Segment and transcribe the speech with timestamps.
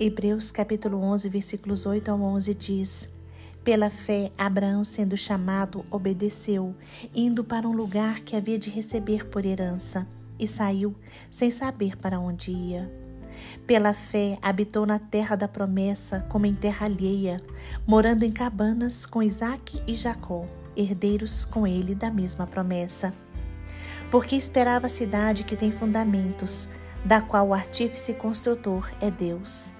[0.00, 3.12] Hebreus capítulo 11, versículos 8 ao 11 diz:
[3.64, 6.72] Pela fé, Abraão, sendo chamado, obedeceu,
[7.12, 10.06] indo para um lugar que havia de receber por herança,
[10.38, 10.94] e saiu
[11.28, 12.88] sem saber para onde ia.
[13.66, 17.40] Pela fé, habitou na terra da promessa, como em terra alheia,
[17.84, 20.46] morando em cabanas com Isaque e Jacó,
[20.76, 23.12] herdeiros com ele da mesma promessa.
[24.12, 26.68] Porque esperava a cidade que tem fundamentos,
[27.04, 29.76] da qual o artífice construtor é Deus.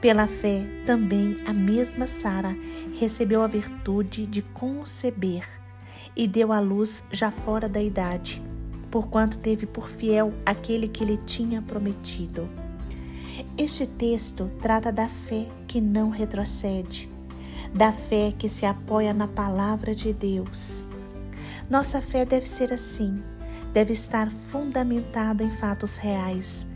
[0.00, 2.56] Pela fé, também a mesma Sara
[3.00, 5.44] recebeu a virtude de conceber
[6.16, 8.40] e deu à luz já fora da idade,
[8.92, 12.48] porquanto teve por fiel aquele que lhe tinha prometido.
[13.56, 17.10] Este texto trata da fé que não retrocede,
[17.74, 20.86] da fé que se apoia na palavra de Deus.
[21.68, 23.20] Nossa fé deve ser assim,
[23.72, 26.68] deve estar fundamentada em fatos reais,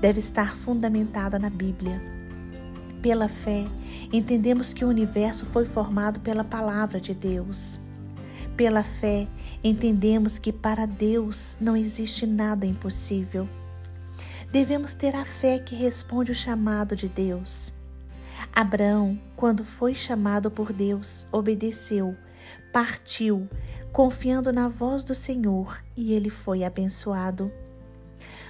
[0.00, 2.19] deve estar fundamentada na Bíblia.
[3.02, 3.66] Pela fé,
[4.12, 7.80] entendemos que o universo foi formado pela palavra de Deus.
[8.56, 9.26] Pela fé,
[9.64, 13.48] entendemos que para Deus não existe nada impossível.
[14.52, 17.72] Devemos ter a fé que responde o chamado de Deus.
[18.52, 22.16] Abraão, quando foi chamado por Deus, obedeceu,
[22.72, 23.48] partiu,
[23.92, 27.50] confiando na voz do Senhor, e ele foi abençoado.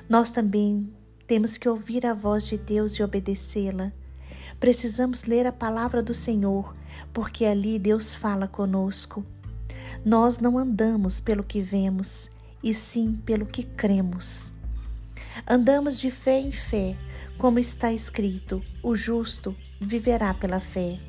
[0.08, 0.92] Nós também
[1.26, 3.92] temos que ouvir a voz de Deus e obedecê-la.
[4.60, 6.74] Precisamos ler a palavra do Senhor,
[7.12, 9.24] porque ali Deus fala conosco.
[10.04, 12.30] Nós não andamos pelo que vemos,
[12.62, 14.52] e sim pelo que cremos.
[15.48, 16.94] Andamos de fé em fé,
[17.38, 21.00] como está escrito: o justo viverá pela fé.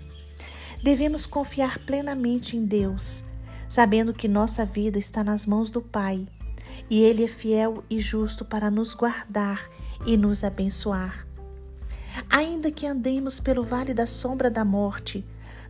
[0.82, 3.26] Devemos confiar plenamente em Deus,
[3.70, 6.26] sabendo que nossa vida está nas mãos do Pai
[6.90, 9.70] e Ele é fiel e justo para nos guardar
[10.06, 11.31] e nos abençoar.
[12.32, 15.24] Ainda que andemos pelo vale da sombra da morte,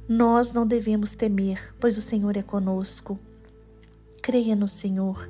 [0.07, 3.19] nós não devemos temer, pois o Senhor é conosco.
[4.22, 5.27] Creia no Senhor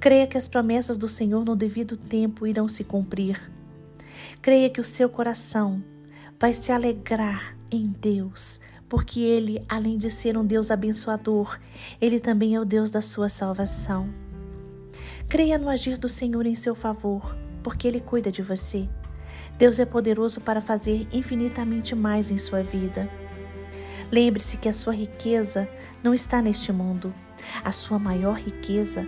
[0.00, 3.50] Creia que as promessas do Senhor no devido tempo irão se cumprir.
[4.40, 5.82] Creia que o seu coração
[6.38, 11.58] vai se alegrar em Deus, porque Ele, além de ser um Deus abençoador,
[12.00, 14.08] Ele também é o Deus da sua salvação.
[15.28, 18.88] Creia no agir do Senhor em seu favor, porque Ele cuida de você.
[19.58, 23.08] Deus é poderoso para fazer infinitamente mais em sua vida.
[24.12, 25.68] Lembre-se que a sua riqueza
[26.02, 27.12] não está neste mundo.
[27.64, 29.06] A sua maior riqueza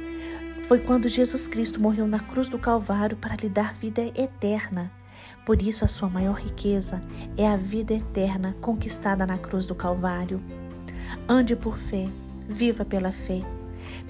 [0.63, 4.91] foi quando Jesus Cristo morreu na cruz do Calvário para lhe dar vida eterna.
[5.45, 7.03] Por isso, a sua maior riqueza
[7.37, 10.43] é a vida eterna conquistada na cruz do Calvário.
[11.29, 12.09] Ande por fé,
[12.49, 13.43] viva pela fé.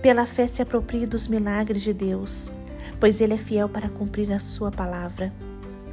[0.03, 2.51] Pela fé se aproprie dos milagres de Deus,
[2.99, 5.33] pois Ele é fiel para cumprir a sua palavra.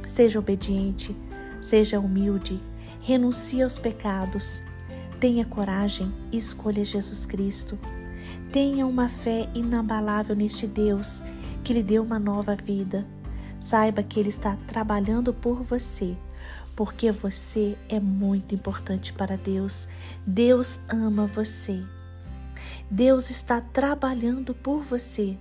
[0.06, 1.16] Seja obediente,
[1.60, 2.60] seja humilde,
[3.00, 4.64] renuncie aos pecados,
[5.20, 7.78] tenha coragem e escolha Jesus Cristo.
[8.52, 11.22] Tenha uma fé inabalável neste Deus
[11.64, 13.06] que lhe deu uma nova vida.
[13.58, 16.16] Saiba que Ele está trabalhando por você,
[16.76, 19.88] porque você é muito importante para Deus.
[20.26, 21.82] Deus ama você.
[22.88, 25.36] Deus está trabalhando por você,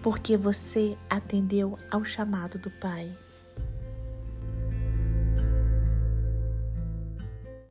[0.00, 3.12] porque você atendeu ao chamado do Pai.